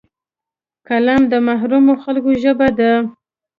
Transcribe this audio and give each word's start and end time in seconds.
قلم 0.87 1.21
د 1.31 1.33
محرومو 1.47 1.93
خلکو 2.03 2.31
ژبه 2.43 2.67
ده 2.79 2.91